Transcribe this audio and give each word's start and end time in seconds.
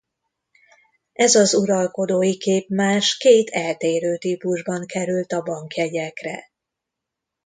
Ez 1.13 1.35
az 1.35 1.53
uralkodói 1.53 2.37
képmás 2.37 3.17
két 3.17 3.49
eltérő 3.49 4.17
típusban 4.17 4.85
került 4.85 5.31
a 5.31 5.41
bankjegyekre. 5.41 6.49